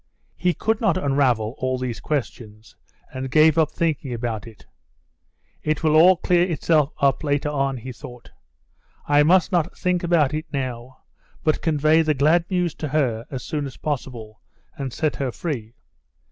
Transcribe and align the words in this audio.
He 0.35 0.55
could 0.55 0.81
not 0.81 0.97
unravel 0.97 1.53
all 1.59 1.77
these 1.77 1.99
questions, 1.99 2.75
and 3.13 3.29
gave 3.29 3.55
up 3.59 3.69
thinking 3.69 4.11
about 4.15 4.47
it. 4.47 4.65
"It 5.61 5.83
will 5.83 5.95
all 5.95 6.17
clear 6.17 6.41
itself 6.41 6.91
up 6.97 7.23
later 7.23 7.49
on," 7.49 7.77
he 7.77 7.91
thought; 7.91 8.31
"I 9.07 9.21
must 9.21 9.51
not 9.51 9.77
think 9.77 10.01
about 10.03 10.33
it 10.33 10.47
now, 10.51 11.01
but 11.43 11.61
convey 11.61 12.01
the 12.01 12.15
glad 12.15 12.49
news 12.49 12.73
to 12.77 12.87
her 12.87 13.27
as 13.29 13.43
soon 13.43 13.67
as 13.67 13.77
possible, 13.77 14.41
and 14.75 14.91
set 14.91 15.17
her 15.17 15.31
free." 15.31 15.75